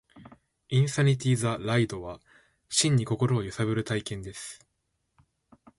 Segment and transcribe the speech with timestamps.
[0.69, 2.19] インサニティ・ザ・ライドは、
[2.69, 4.65] 真に心を揺さぶる体験です